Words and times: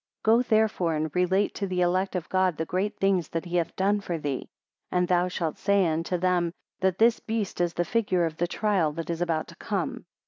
19 0.25 0.35
Go, 0.39 0.49
therefore, 0.49 0.95
and 0.95 1.11
relate 1.15 1.53
to 1.53 1.67
the 1.67 1.81
elect 1.81 2.15
of 2.15 2.27
God 2.27 2.57
the 2.57 2.65
great 2.65 2.97
things 2.97 3.27
that 3.27 3.45
he 3.45 3.57
hath 3.57 3.75
done 3.75 4.01
for 4.01 4.17
thee. 4.17 4.49
And 4.91 5.07
thou 5.07 5.27
shalt 5.27 5.59
say 5.59 5.85
unto 5.85 6.17
them, 6.17 6.53
that 6.79 6.97
this 6.97 7.19
beast 7.19 7.61
is 7.61 7.75
the 7.75 7.85
figure 7.85 8.25
of 8.25 8.37
the 8.37 8.47
trial 8.47 8.91
that 8.93 9.11
is 9.11 9.21
about 9.21 9.47
to 9.49 9.55
come. 9.57 10.05